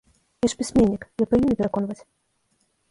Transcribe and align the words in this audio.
Я 0.45 0.49
ж 0.53 0.57
пісьменнік, 0.61 1.05
я 1.23 1.29
павінна 1.35 1.59
пераконваць. 1.61 2.01